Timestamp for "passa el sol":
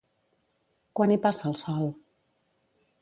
1.27-1.85